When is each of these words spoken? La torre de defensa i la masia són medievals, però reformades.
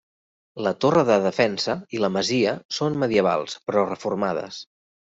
La 0.67 0.71
torre 0.85 1.03
de 1.09 1.17
defensa 1.25 1.77
i 1.97 2.03
la 2.05 2.11
masia 2.17 2.57
són 2.81 3.01
medievals, 3.05 3.63
però 3.71 3.89
reformades. 3.95 4.63